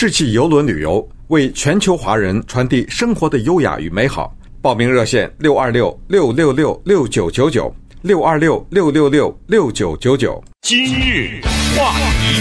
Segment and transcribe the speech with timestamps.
[0.00, 4.32] 世纪邮轮旅游，为全球华人传递生活的优雅与美好。
[4.62, 10.40] 报名热线：六二六六六六六九九九，六二六六六六六九九九。
[10.62, 11.40] 今日
[11.76, 12.38] 话题，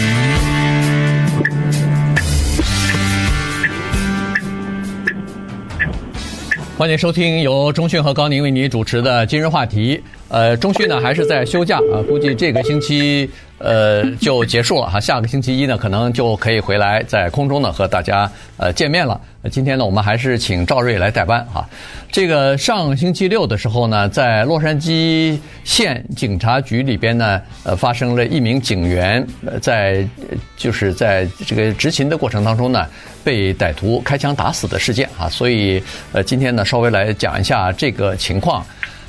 [6.78, 9.99] 欢迎收听由中讯和高宁为您主持的今日话题。
[10.29, 13.28] 呃，中讯呢还是在休假啊，估计这个星期。
[13.60, 14.99] 呃，就结束了哈。
[14.99, 19.20] 下个星期一呢，可能就可以回来在空中呢和大家呃见面了。
[19.52, 21.68] 今天呢，我们还是请赵瑞来代班哈。
[22.12, 29.26] 这个上星期六的时候呢，在洛杉矶县警察局里边呢，呃，发生了一名警员
[29.62, 30.05] 在
[30.55, 32.85] 就是在这个执勤的过程当中呢，
[33.24, 35.30] 被歹徒开枪打死的事件啊。
[35.30, 38.66] 所以呃，今天呢，稍微来讲一下这个情况。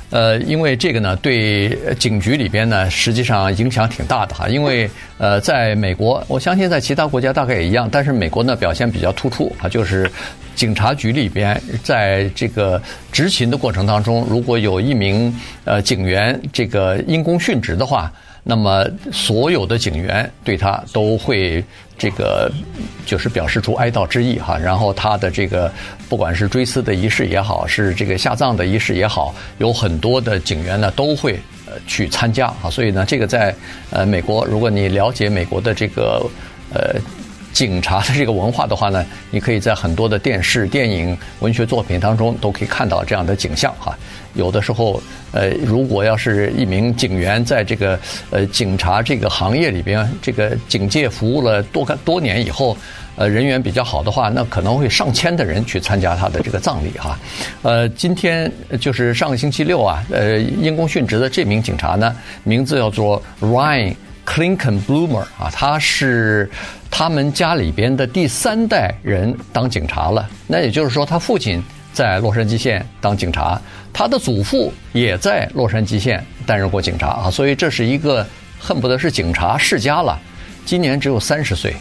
[0.09, 4.47] 呃，因为这个呢，对警局里边呢，实际上影响挺大的哈。
[4.47, 10.09] 因为呃，在美国，我相信在其他国家大概也一样，但是美国呢表现比较突出啊，就是
[10.55, 15.33] 警察局里边在这个执勤的过程当中，如果有一名
[15.65, 18.11] 呃警员这个因公殉职的话。
[18.43, 21.63] 那么，所有的警员对他都会
[21.97, 22.49] 这个，
[23.05, 24.57] 就是表示出哀悼之意哈。
[24.57, 25.71] 然后他的这个，
[26.07, 32.69] 不管是追思的仪式也好，是这个下葬的仪式也好，有很多的警员呢都会呃去参加啊。
[32.71, 33.53] 所以呢，这个在
[33.91, 36.25] 呃美国，如果你了解美国的这个
[36.73, 36.95] 呃
[37.51, 43.97] 警察的这个文化的话呢，你可以在很多的电视、电影、文学作品当中都可以看到这样的景象哈。
[44.35, 52.77] 有的时候，呃，如果要是一名警员在这个呃警察这个行业里边，这个警界服务了多多年以后，
[53.15, 57.19] 呃，人缘比较好的话，那可能会上千的人去参加他的这个葬礼哈。
[57.63, 63.95] 呃，今天就是上个星期六啊，呃，因公殉职的这名警察呢，名字叫做 Ryan
[64.29, 66.49] Klinkenbloomer 啊，他是
[66.91, 70.29] 他们家里边的第三代人当警察了。
[70.45, 71.63] 那也就是说，他父亲。
[71.91, 73.59] 在洛杉矶县当警察，
[73.91, 78.25] 他的祖父也在洛杉矶县担任过警察啊，所以这是一个
[78.59, 80.17] 恨不得是警察世家了。
[80.65, 81.75] 今年只有三十岁，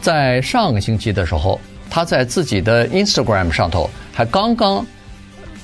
[0.00, 1.60] 在上个星期的时候，
[1.90, 4.86] 他在自己的 Instagram 上头还刚刚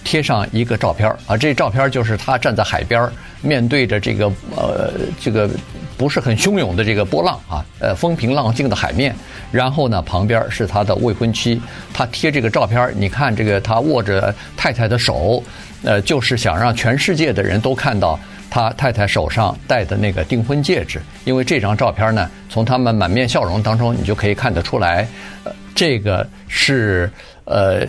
[0.03, 3.09] 贴上一个照片啊，这照片就是他站在海边，
[3.41, 4.91] 面对着这个呃
[5.21, 5.49] 这个。
[5.97, 9.15] 不是很汹涌的这个波浪啊，呃，风平浪静的海面，
[9.51, 11.61] 然后呢，旁边是他的未婚妻，
[11.93, 15.43] 他贴这个照片，你看这个他握着太太的手，
[15.83, 18.19] 呃，就是想让全世界的人都看到
[18.51, 25.07] 他太太手上戴的那个订婚戒指，因为这张照片呢，从他们满面笑容当中，你就可以看得出来，
[25.45, 27.11] 呃，这个是
[27.45, 27.87] 呃。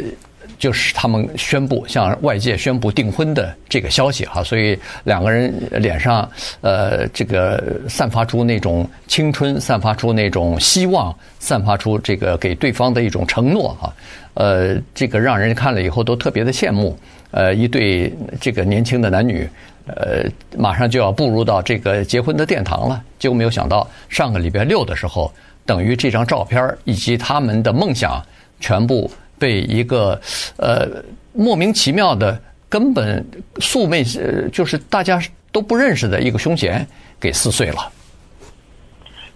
[0.58, 6.30] 就是他们宣布向外界宣布订婚的这个消息哈，所以两个人脸上
[6.62, 13.94] 呃这个散发出那种青春，散发出那种希望，散发出这个给对方的一种承诺哈，
[14.34, 16.98] 呃这个让人看了以后都特别的羡慕，
[17.32, 19.48] 呃一对这个年轻的男女，
[19.88, 20.24] 呃
[20.58, 25.32] 马上就要步入到这个结婚的殿堂了，结果没有想到上个礼拜六的时候，
[25.66, 28.24] 等于这张照片以及他们的梦想
[28.60, 29.12] 全部。
[29.40, 30.20] 被一个
[30.58, 31.04] 呃
[31.34, 33.26] 莫名其妙的、根本
[33.60, 35.20] 素昧呃，就是大家
[35.52, 36.86] 都不认识的一个凶嫌
[37.20, 37.92] 给撕碎了。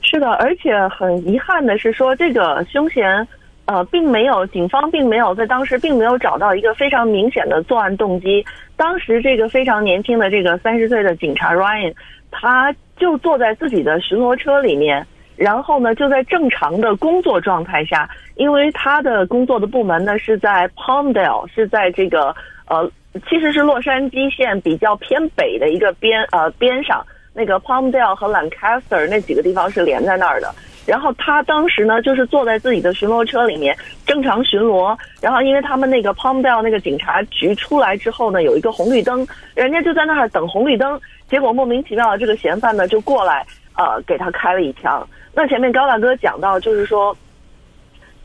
[0.01, 3.27] 是的，而且很遗憾的是说，这个凶嫌
[3.65, 8.43] 呃，并没有警方并没有在当时并没有找到一个非常明显的作案动机。
[8.75, 11.93] 当时这个非常年轻的这个三十岁的警察 Ryan，
[12.31, 15.05] 他就坐在自己的巡逻车里面。
[15.39, 22.35] 然后呢，就在正常的工作状态下，因为他的工作的部门呢是在 Palmdale，是在这个
[22.67, 22.91] 呃，
[23.29, 27.01] 其实是洛杉矶县比较偏北的一个边呃边上，
[27.33, 30.53] 那个 Palmdale 和 Lancaster 那几个地方是连在那儿的。
[30.85, 33.73] 然后他当时呢就是坐在自己的巡逻车里面
[34.05, 39.25] 正常巡逻，然后因为他们那个 Palmdale 那个警察局出来之后呢有一个红绿灯，
[39.55, 43.45] 人家就在那儿等红绿灯，结果莫名其妙的这个嫌犯呢就过来
[43.79, 45.07] 呃给他开了一枪。
[45.33, 47.15] 那前面高大哥讲到，就是说，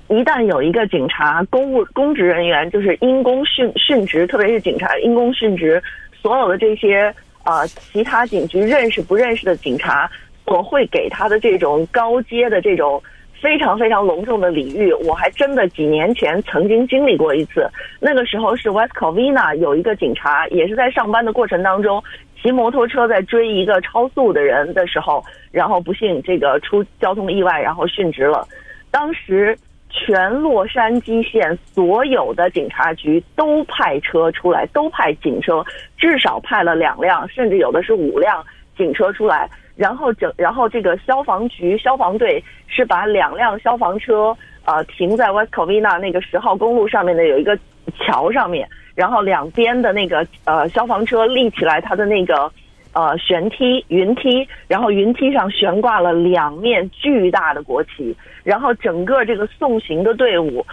[0.09, 5.81] 一旦有一个警察、公务公职人员，就是因公殉殉职，特别是警察因公殉职，
[6.13, 7.15] 所有的这些
[7.45, 10.11] 呃其他警局认识不认识的警察，
[10.45, 13.01] 所会给他的这种高阶的这种
[13.41, 17.71] 非常非常隆重的礼遇，我还真的几年前曾经经历过一次。
[18.01, 22.03] 那个时候是 West Covina 有一个警察，也是在上班的过程当中。
[22.45, 28.47] 骑摩托车在追一个超速的人的时候，然后不幸这个出交通意外，然后殉职了。
[28.91, 29.57] 当时
[29.89, 35.65] 全洛杉矶县所有的警察局都派车出来，都派警车，
[35.97, 38.45] 至少派了两辆，甚至有的是五辆
[38.77, 39.49] 警车出来。
[39.75, 44.37] 然后整，然后这个消防局消防队是把两辆消防车
[44.67, 47.59] 呃停在 West Covina 那个十号公路上面的有一个
[47.99, 52.51] 桥上面，然后两边的那个呃消防车立起来它的那个
[52.93, 60.65] 呃悬梯云梯，然后云梯上悬挂了两面巨大的国旗，然后整个这个送行的队伍，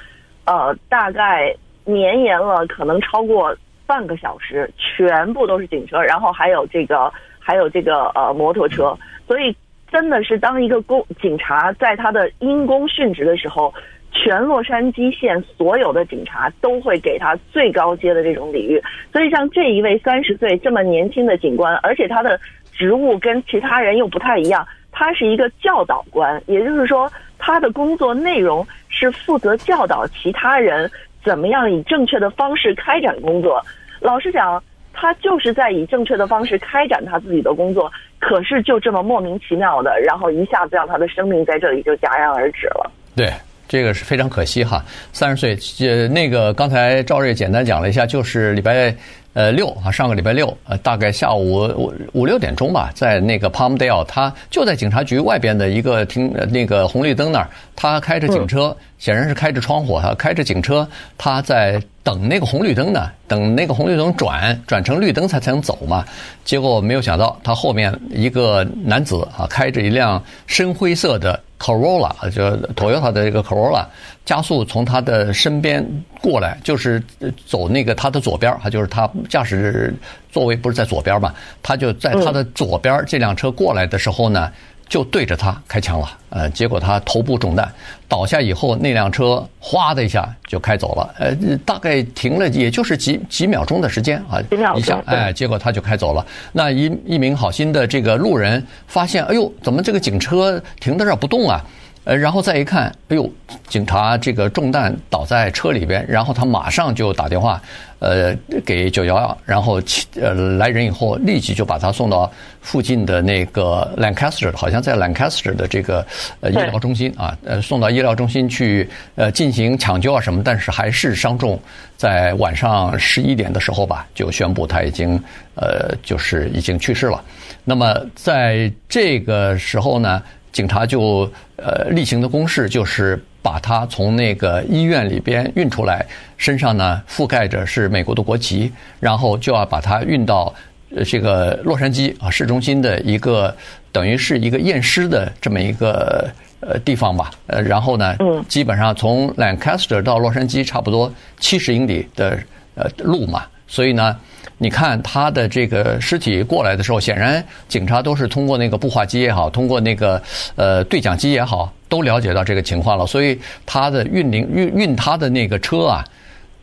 [0.45, 1.55] 呃大概
[1.85, 3.55] 绵延了可能超过
[3.85, 8.97] 半个小时，全部都是警车，然后还有这个还有这个呃摩托车，
[9.27, 9.55] 所以。
[9.91, 13.73] 真的是当一个公警察在他的因公殉职的时候，
[14.21, 18.81] 全洛杉矶县所有的警察都会给他最高阶的这种礼遇。
[19.11, 22.39] 所以像这一位三十岁这么年轻的警官，而且他的
[22.71, 30.89] 职务跟其他人又不太一样，他是一个教导官，也就是说他的工作内容是负责教导其他人
[31.23, 33.59] 怎么样以正确的方式开展工作。
[33.99, 34.61] 老实讲。
[34.93, 37.89] 他就是在以正确的方式开展他自己的工作，
[38.19, 42.91] 可是就这么莫名其妙的，然后一下子让他的生命在这里就戛然而止了。
[43.15, 43.25] 对，
[43.71, 44.83] 这个是非常可惜哈。
[45.13, 48.93] 三十岁，呃，那个刚才赵瑞简单讲了一下，就是礼拜。
[49.33, 60.85] 呃，六啊，上个礼拜六，呃，大概下午五五六点钟吧，在那个 Palmdale，他就在警察局外边的一个停那个红绿灯那儿，他开着警车，显然是开着窗户，他开着警车，
[61.17, 66.03] 他在等那个红绿灯呢，等那个红绿灯转转成绿灯才才能走嘛。
[66.43, 71.39] 结果没有想到，他后面一个男子啊，开着一辆深灰色的。
[71.61, 72.43] Corolla 就
[72.73, 73.85] Toyota 的这个 Corolla
[74.25, 75.85] 加速从他的身边
[76.21, 77.01] 过来，就是
[77.45, 79.93] 走那个他的左边，他就是他驾驶
[80.31, 81.33] 座位不是在左边嘛，
[81.63, 84.51] 他就在他的左边这辆车过来的时候呢。
[84.91, 87.73] 就对着他开枪了，呃，结果他头部中弹，
[88.09, 91.33] 倒下以后，那辆车哗的一下就开走了，呃，
[91.65, 94.41] 大概停了也就是几几秒钟的时间啊，
[94.75, 96.27] 一下，哎，结果他就开走了。
[96.51, 101.63] 那一一名好心的这个路人发现，哎呦，怎么这个警车停在这儿不动啊？
[102.03, 103.29] 呃，然后再一看，哎呦，
[103.67, 107.61] 警察这个中弹倒在车里边，然后他马上就打电话，
[107.99, 109.79] 呃，给九幺幺，然后
[110.19, 112.31] 呃来人以后，立即就把他送到
[112.61, 116.03] 附近的那个 Lancaster，好像在 Lancaster 的这个
[116.39, 121.59] 呃医疗中心啊，呃送到医疗中心去呃进行抢救啊什么，但是还是伤重，
[121.97, 125.21] 在晚上十一点的时候吧，就宣布他已经
[125.53, 127.23] 呃就是已经去世了。
[127.63, 130.19] 那么在这个时候呢，
[130.51, 136.05] 警察就呃例行的公事就是把他从那个医院里边运出来，
[136.37, 140.53] 身上呢覆盖着是美国的国旗，然后就要把他运到
[140.95, 143.55] 呃这个洛杉矶啊市中心的一个
[143.91, 148.15] 等于是一个验尸的这么一个呃地方吧，呃然后呢，
[148.47, 152.37] 基本上从 Lancaster 到洛杉矶差不多七十英里的
[152.75, 154.15] 呃路嘛，所以呢。
[154.63, 160.21] 你看他的这个尸体过来的时候，显然警察都是通过那个步话机也好，通过那个
[160.55, 163.07] 呃对讲机也好，都了解到这个情况了。
[163.07, 166.05] 所以他的运灵运运他的那个车啊，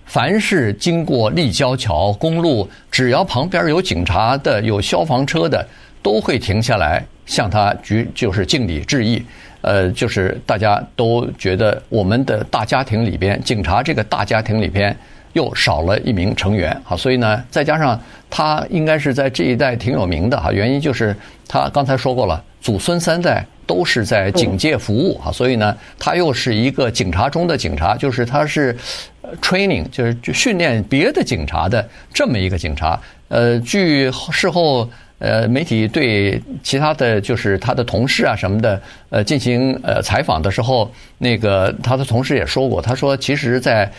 [0.07, 5.67] 凡是经过立交桥公路，只要旁边有警察的、有消防车的，
[6.01, 9.21] 都会停下来向他举就是敬礼致意。
[9.63, 14.97] 呃，就是大家都觉得我们的大家庭里边，警察这个大家庭里边。
[15.39, 17.99] 又少了一名成员，啊，所以呢，再加上
[18.29, 21.15] 他应该是在这一代挺有名的哈，原因就是
[21.47, 28.77] 他刚才说过了，祖孙三代都是在警界服务啊，所以呢，他又是一个警察中的警察，就是他是
[29.41, 33.01] training，就是训练别的警察的这么一个警察。
[33.29, 34.91] 呃，据事后。
[35.19, 43.91] 呃，媒体对其他的就是他的同事啊什么的，呃，进行呃采访的时候，那个他的同事也说过，他说，其实在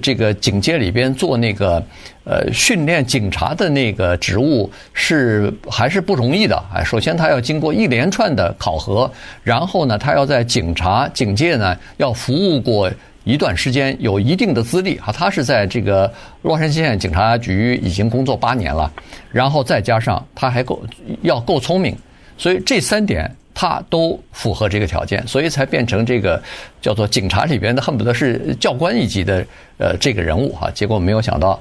[0.00, 1.82] 这个警界里边做那个
[2.24, 6.56] 呃训练警察的那个职务是还是不容易的。
[6.72, 9.10] 哎，首先他要经过一连串的考核，
[9.42, 12.90] 然后呢，他要在警察警界呢要服务过。
[13.28, 18.90] 一段时间有一定的资历哈，他是在这个洛杉矶县警察局已经工作八年了，
[19.30, 20.82] 然后再加上他还够
[21.20, 21.94] 要够聪明，
[22.38, 26.42] 所以这三点他都符合这个条件，所以才变成这个
[26.80, 30.70] 叫做警察里边的恨不得是教官一级的呃这个人物哈。
[30.70, 31.60] 结果没有想到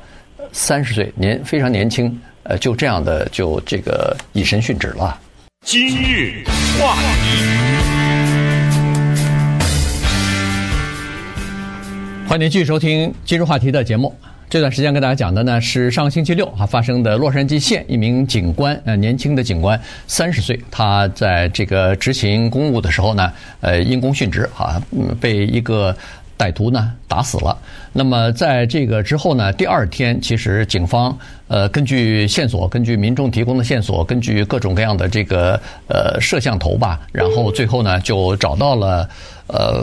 [0.53, 5.19] 三十岁年非常年轻，呃就这样的就这个以身殉职了。
[5.65, 6.45] 今日
[6.79, 7.96] 话题。
[12.27, 14.13] 欢迎您继续收听今日话题的节目。
[14.49, 23.31] 这段时间跟大家讲的呢是上个星期六啊发生的洛杉矶县一名警官，呃年轻的警官，三十岁，他在这个执行公务的时候呢，
[23.61, 24.77] 呃因公殉职啊，
[25.21, 25.95] 被一个
[26.37, 27.57] 歹徒呢打死了。
[27.93, 31.17] 那么在这个之后呢，第二天其实警方
[31.47, 35.57] 呃根据线索，根据民众提供的线索，根据各种各样的这个
[35.87, 39.09] 呃摄像头吧，然后最后呢就找到了
[39.47, 39.81] 呃。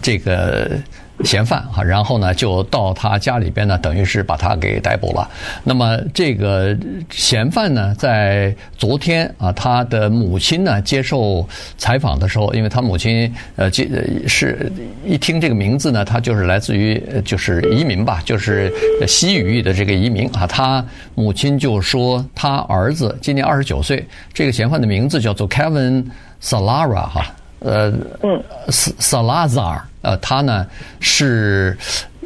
[0.00, 0.78] 这个。
[1.24, 5.28] 嫌犯哈，然后呢，就到他家里边呢，等于是把他给逮捕了。
[5.64, 6.76] 那么这个
[7.10, 11.46] 嫌犯呢，在昨天啊，他的母亲呢接受
[11.78, 13.88] 采访的时候，因为他母亲呃，这
[14.26, 14.70] 是
[15.04, 18.72] 一听这个名字呢，他就是来自于就是移民吧，就是
[19.06, 20.46] 西语的这个移民啊。
[20.46, 26.04] 他母亲就说，他儿子今年二十九岁，这个嫌犯的名字叫做 Kevin
[26.42, 27.34] Salara 哈。
[27.64, 27.92] 呃，
[28.22, 30.66] 嗯，Salazar，呃，他呢
[31.00, 31.76] 是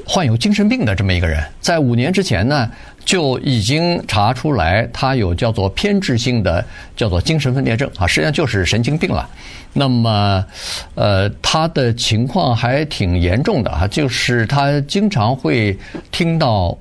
[0.06, 2.70] 患有精神病的这么一个人，在五年之前呢
[3.04, 6.64] 就已经查出来他有叫做偏执性的
[6.96, 9.28] 叫做精神分裂症啊，实际上就是神经病了。
[9.72, 10.44] 那么，
[10.94, 15.78] 呃，他的情况还挺严重的啊，就是他经常会
[16.10, 16.76] 听到。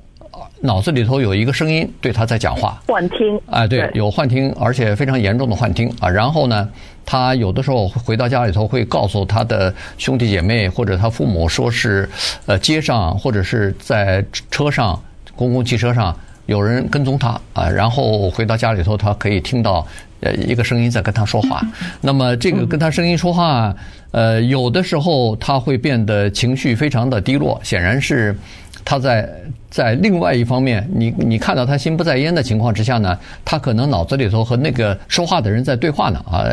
[0.61, 6.09] 脑子里头有一个声音对他在讲话，幻听啊，对，有幻听，而且非常严重的幻听啊。
[6.09, 6.67] 然后呢，
[7.05, 12.09] 他有的时候回到家里头会告诉他的兄弟姐妹或者他父母，说是
[12.47, 14.99] 呃街上或者是在车上
[15.35, 17.69] 公共汽车上有人跟踪他啊。
[17.69, 19.85] 然后回到家里头，他可以听到
[20.21, 21.61] 呃一个声音在跟他说话。
[22.01, 23.75] 那么这个跟他声音说话，
[24.11, 28.35] 呃，有的时候他会变得情绪非常的低落，显然是
[28.83, 29.29] 他在。
[29.75, 36.47] 在另外一方面，你你看到他心不在焉的情况之下呢，他可能脑子里头和那个说话的人在对话呢，啊，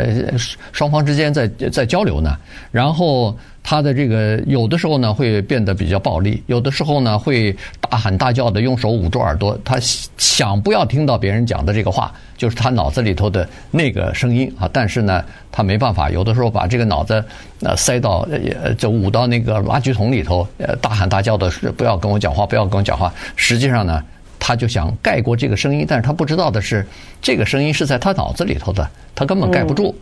[0.73, 2.37] 双方之间在在交流呢，
[2.73, 3.33] 然后。
[3.63, 9.77] 他的这个有的时候呢会变得比较暴力，有的时候呢会大喊大叫的用手捂住耳朵，他
[10.19, 14.69] 想不要听到别人讲的这个话，就是他脑子里头的那个声音啊。
[14.73, 17.25] 但是呢，他没办法，有的时候把这个脑子
[17.61, 18.27] 呃塞到
[18.63, 23.15] 呃就捂到那个垃圾桶里头，呃大喊大叫的不要跟我讲话，不要跟我讲话。
[23.37, 24.03] 实际上呢，
[24.41, 26.85] 他就想盖过这个声音，但是他不知道的是，
[27.21, 29.95] 这个声音是在他脑子里头的，他根本盖不住。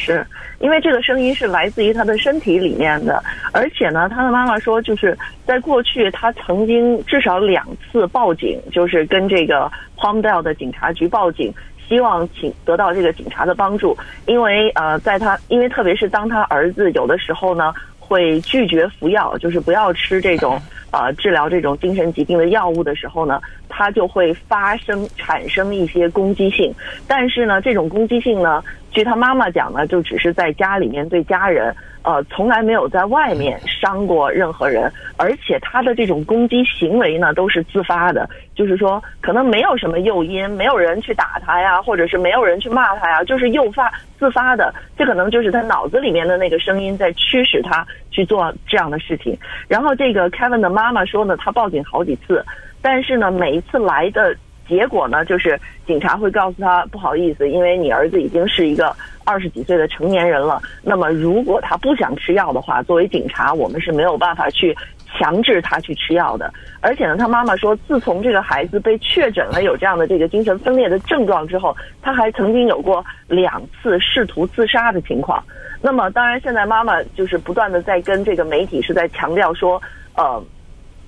[0.00, 0.26] 是。
[0.58, 5.16] 因为这个声音是来自于他的身体里面的，而且呢，他的妈妈说，就是
[5.46, 11.52] 在过去他曾经至少两次报警，就是跟这个 Palmdale 的警察局报警，
[11.88, 13.96] 希望请得到这个警察的帮助。
[14.26, 20.60] 因为呃，在他因为特别是当他儿子有的时候呢，会拒绝服药，就是不要吃这种
[20.92, 26.74] 呃治疗这种精神疾病的药物的时候呢，他就会发生产生一些攻击性。
[27.08, 28.62] 但是呢，这种攻击性呢。
[28.92, 31.72] 据他妈妈讲呢，就只是在家里面对家人，
[32.02, 49.38] 呃，从来没有在外面伤过任何人，而且他的这种攻击行为呢，都是自发的，就是说可能没有什么诱因，没有人去打他呀，或者是没有人去骂他呀，就是诱发自发的，这可能就是他脑子里面的那个声音在驱使他去做这样的事情。
[49.68, 52.44] 然后这个 Kevin 的妈妈说呢，他报警好几次，
[52.82, 54.36] 但是呢，每一次来的。
[54.68, 58.94] 结果呢，就是警察会告诉他不好意思，因为你儿子已经是一个
[59.24, 60.62] 二十几岁的成年人了。
[60.80, 64.72] 那么，如果他不想吃药的话，作为警察，我们是没有办法去
[65.12, 66.54] 强制他去吃药的。
[66.80, 75.42] 而且呢，他妈妈说，自从这个孩子被确诊了有这样的这个精神分裂的症状之后，他还曾经有过两次试图自杀的情况。
[75.82, 79.82] 那么，当然，现在妈妈就是不断的在跟这个媒体是在强调说，
[80.14, 80.40] 呃。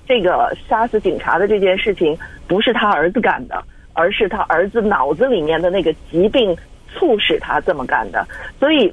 [0.07, 2.17] 这个杀死警察的这件事情
[2.47, 6.57] 不是他儿子干的，而是他儿子脑子里面的那个疾病
[6.89, 8.27] 促使他这么干的。
[8.59, 8.93] 所以，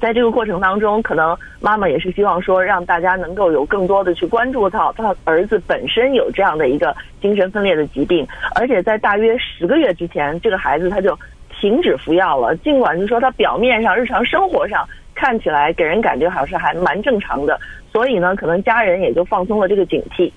[0.00, 11.18] 在这个过程当中，可能妈妈也是希望说，让大家能够有更多的去关注到他儿子本身有这样的一个精神分裂的疾病，而且在大约十个月之前，这个孩子他就
[11.58, 12.54] 停止服药了。
[12.56, 17.58] 尽管是说他表面上日常生活上看起来给人感觉好像是还蛮正常的。
[17.92, 20.30] 所以呢，可能家人也就放松了这个警惕。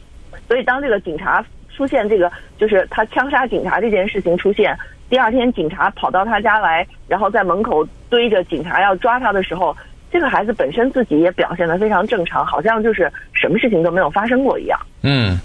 [0.47, 1.45] 所以当这个警察
[1.75, 4.75] 出现，这个就是他枪杀警察这件事情出现，
[5.09, 9.75] 第二天警察跑到他家来，然后在门口堆着警察要抓他的时候，
[10.09, 14.79] 这个孩子本身自己也表现得非常正常，好像就是什么事情都没有发生过一样。
[15.03, 15.37] 嗯。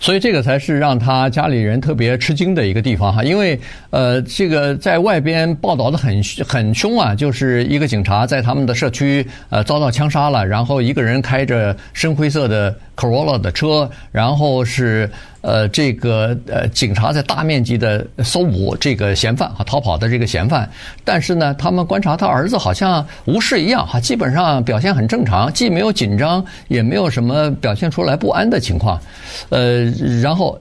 [0.00, 3.58] 所以这个才是让他家里人特别吃惊的一个地方哈，因为
[3.90, 15.10] 呃，这个在外边报道的很很凶啊，就是一个警察在他们的社区呃遭到枪杀了，然后一个人开着深灰色的 Corolla 的车，然后是。
[15.42, 20.70] 呃，这个呃，警察在大面积的搜捕这个嫌犯和逃跑的这个嫌犯，
[21.02, 29.00] 但是呢，他们观察他儿子好像无事一样哈，基本上表现很正常，既没有紧张，也没有什么表现出来不安的情况。
[29.48, 29.86] 呃，
[30.22, 30.56] 然后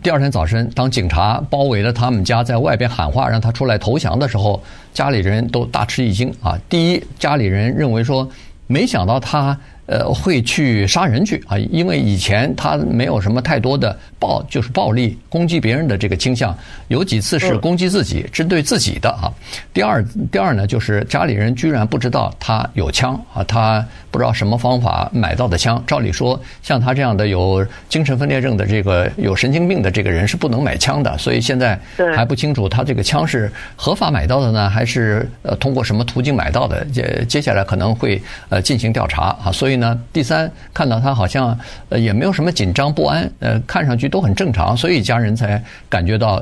[0.00, 4.62] 第二天早晨，当警察包围了他们家，在外边喊话让他出来投降的时候，
[4.94, 6.56] 家里人都大吃一惊啊。
[6.68, 8.30] 第一，家里人认为说，
[8.68, 9.58] 没想到他。
[9.90, 16.56] 呃，会去杀人去啊，因为以前他没有什么太多的暴，就是暴力攻击别人的这个倾向，
[16.86, 19.26] 有几次是攻击自己，针对自己的啊。
[19.74, 25.82] 第二，第二呢，就是家里人居然不知道他有枪啊，他不知道什么方法买到的枪。
[25.88, 31.76] 照理说，像他这样的有精神分裂症的这个有神经病的这个人是不能买枪的，所以现在
[32.14, 36.84] 还不清楚他这个枪是合法买到的呢，还是呃通过什么途径买到的？
[36.92, 39.50] 接接下来可能会呃进行调查啊。
[39.50, 41.58] 所以呢，第三看到他好像
[41.88, 46.40] 呃也没有什么紧张不安，呃看上去都很正常，所以家人才感觉到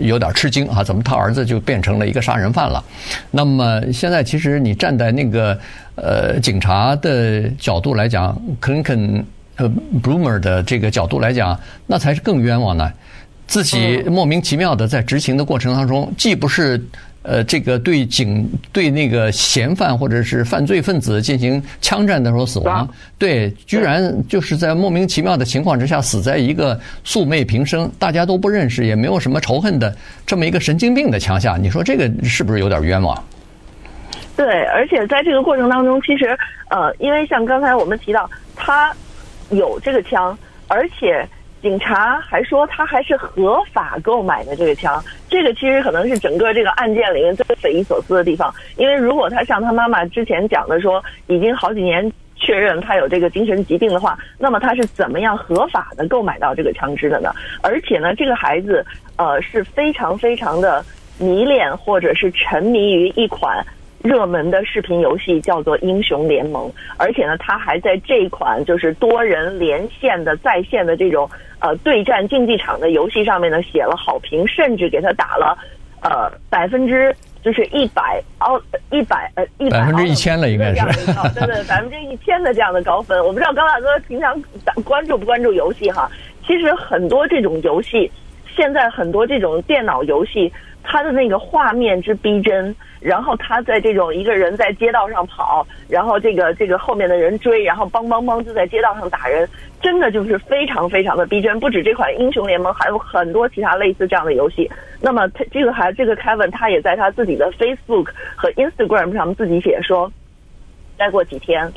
[0.00, 2.82] 有点吃惊啊，怎么他儿子就变成了一个杀人犯了？
[3.30, 5.56] 那么现在其实你站在那个
[5.94, 9.24] 呃警察的角度来讲，肯肯
[9.56, 9.70] 呃
[10.02, 12.90] Broomer 的这个角度来讲，那才是更冤枉呢。
[13.46, 16.84] 自己莫名其妙的在执行的过程当中，既不是。
[17.26, 29.92] 呃，这个对警对那个嫌犯或者是犯罪分子进行枪战的时候死亡，对，居然就是在莫名其妙的情况之下死在一个素昧平生、大家都不认识、也没有什么仇恨的
[30.24, 33.20] 这么一个神经病的枪下，你说这个是不是有点冤枉？
[34.36, 38.94] 对，而且在这个过程当中，其实呃，因为像刚才我们提到，他
[39.50, 41.28] 有这个枪，而且。
[41.66, 48.54] 警察还说他还是合法购买的这个枪，这个其实可能是整个这个案件里面最匪夷所思的地方。
[48.76, 57.32] 因为如果他像他妈妈之前讲的说，已经好几年确认他有这个精神疾病的话，那么他是怎么样合法的购买到这个枪支的呢？
[57.64, 60.84] 而且呢，这个孩子呃是非常非常的
[61.18, 63.66] 迷恋或者是沉迷于一款。
[64.06, 75.58] 热门的视频游戏叫做《英雄联盟》，而且呢，他还在这款就是多人连线的在线的这种呃对战竞技场的游戏上面呢写了好评，甚至给他打了
[76.02, 78.60] 呃百分之就是一百奥
[78.90, 83.18] 一百呃一百分之一千了应该是对对百分之一千的这样的高分。
[83.24, 84.40] 我不知道高大哥平常
[84.84, 86.08] 关注不关注游戏哈？
[86.46, 88.10] 其实很多这种游戏，
[88.54, 90.52] 现在很多这种电脑游戏。
[90.88, 99.48] 他的那个画面之逼真，然后他在这种一个人在街道上跑，然后这个这个后面的人追，然后梆梆梆就在街道上打人，
[99.82, 101.58] 真的就是非常非常的逼真。
[101.58, 104.70] 不止这款英雄联盟，还有很多其他类似这样的游戏。
[105.00, 110.10] 那么他这个还这个 Kevin 他也在他自己的 Facebook 和 Instagram 上自己写说，
[110.96, 111.70] 再过几天，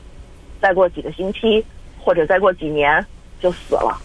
[0.61, 1.65] 再过几个星期，
[1.97, 3.03] 或者再过几年
[3.41, 3.99] 就死了。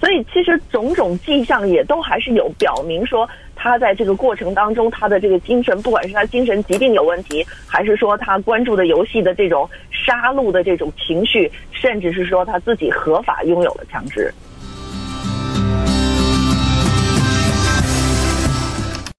[0.00, 3.28] 所以其实种种迹象也都还是有表明说。
[3.56, 14.32] 他在这个过程当中，他的这个精神，不管是他精神疾病有问题，还是说他关注的游戏的这种杀戮的这种情绪，甚至是说他自己合法拥有的枪支。